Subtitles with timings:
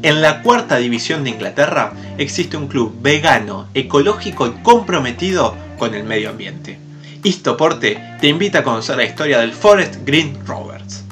[0.00, 6.04] En la cuarta división de Inglaterra existe un club vegano, ecológico y comprometido con el
[6.04, 6.78] medio ambiente.
[7.24, 11.07] Istoporte te invita a conocer la historia del Forest Green Rovers.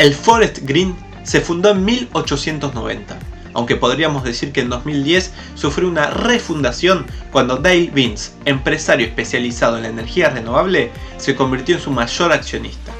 [0.00, 3.18] El Forest Green se fundó en 1890,
[3.52, 9.82] aunque podríamos decir que en 2010 sufrió una refundación cuando Dale Vince, empresario especializado en
[9.82, 12.92] la energía renovable, se convirtió en su mayor accionista.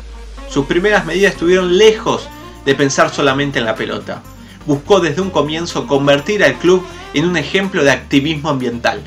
[0.51, 2.29] Sus primeras medidas estuvieron lejos
[2.67, 4.23] de pensar solamente en la pelota.
[4.67, 9.01] Buscó desde un comienzo convertir al club en un ejemplo de activismo ambiental.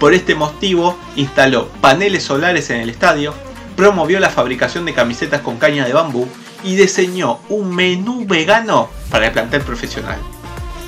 [0.00, 3.34] Por este motivo instaló paneles solares en el estadio,
[3.76, 6.26] promovió la fabricación de camisetas con caña de bambú
[6.62, 10.18] y diseñó un menú vegano para el plantel profesional.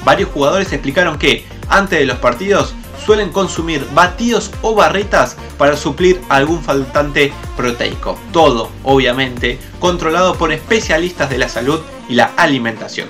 [0.04, 6.20] Varios jugadores explicaron que, antes de los partidos, suelen consumir batidos o barritas para suplir
[6.28, 8.18] algún faltante proteico.
[8.32, 13.08] Todo, obviamente, controlado por especialistas de la salud y la alimentación.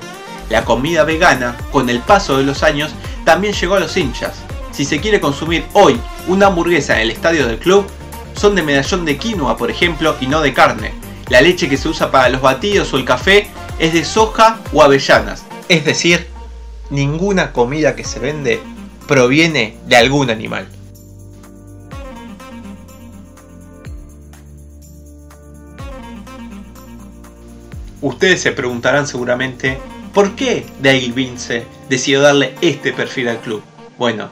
[0.50, 2.90] La comida vegana, con el paso de los años,
[3.24, 4.36] también llegó a los hinchas.
[4.72, 7.86] Si se quiere consumir hoy una hamburguesa en el estadio del club,
[8.34, 11.88] son de medallón de quinoa, por ejemplo, y no de carne la leche que se
[11.88, 13.48] usa para los batidos o el café
[13.78, 15.44] es de soja o avellanas.
[15.68, 16.26] Es decir,
[16.90, 18.60] ninguna comida que se vende
[19.06, 20.68] proviene de algún animal.
[28.00, 29.78] Ustedes se preguntarán seguramente
[30.14, 33.62] por qué Dale Vince decidió darle este perfil al club.
[33.98, 34.30] Bueno,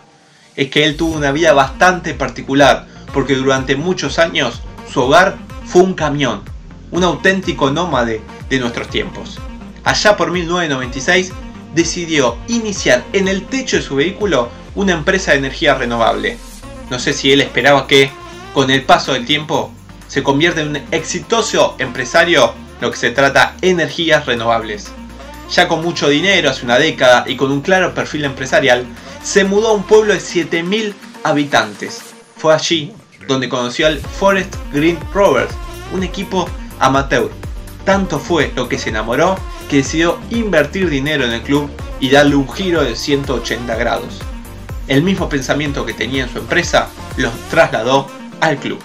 [0.55, 5.37] es que él tuvo una vida bastante particular, porque durante muchos años su hogar
[5.67, 6.43] fue un camión,
[6.91, 9.39] un auténtico nómade de nuestros tiempos.
[9.85, 11.33] Allá por 1996
[11.75, 16.39] decidió iniciar en el techo de su vehículo una empresa de energía renovable.
[16.91, 18.11] No sé si él esperaba que,
[18.55, 19.71] con el paso del tiempo,
[20.09, 24.91] se convierta en un exitoso empresario lo que se trata energías renovables.
[25.51, 28.85] Ya con mucho dinero hace una década y con un claro perfil empresarial,
[29.23, 30.95] se mudó a un pueblo de 7.000
[31.25, 32.01] habitantes.
[32.37, 32.93] Fue allí
[33.29, 35.53] donde conoció al Forest Green Rovers,
[35.93, 36.49] un equipo
[36.79, 37.31] amateur.
[37.85, 39.37] Tanto fue lo que se enamoró
[39.69, 41.71] que decidió invertir dinero en el club
[42.01, 44.21] y darle un giro de 180 grados.
[44.89, 48.09] El mismo pensamiento que tenía en su empresa lo trasladó
[48.41, 48.79] al club.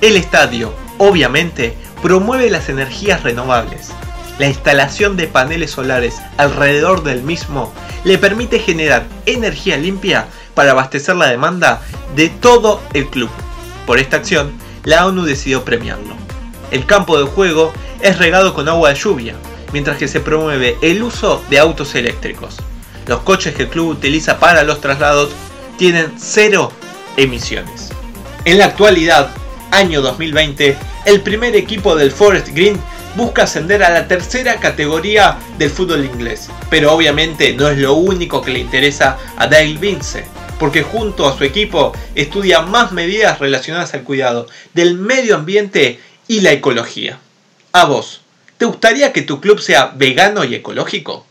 [0.00, 3.90] El estadio, obviamente, promueve las energías renovables.
[4.38, 7.72] La instalación de paneles solares alrededor del mismo
[8.04, 11.80] le permite generar energía limpia para abastecer la demanda
[12.14, 13.30] de todo el club.
[13.86, 14.52] Por esta acción,
[14.84, 16.14] la ONU decidió premiarlo.
[16.70, 19.34] El campo de juego es regado con agua de lluvia,
[19.72, 22.56] mientras que se promueve el uso de autos eléctricos.
[23.06, 25.30] Los coches que el club utiliza para los traslados
[25.78, 26.72] tienen cero
[27.16, 27.90] emisiones.
[28.44, 29.30] En la actualidad,
[29.70, 32.80] año 2020, el primer equipo del Forest Green
[33.16, 36.48] busca ascender a la tercera categoría del fútbol inglés.
[36.68, 40.24] Pero obviamente no es lo único que le interesa a Dale Vince
[40.58, 46.40] porque junto a su equipo estudia más medidas relacionadas al cuidado del medio ambiente y
[46.40, 47.18] la ecología.
[47.72, 48.22] A vos,
[48.58, 51.26] ¿te gustaría que tu club sea vegano y ecológico?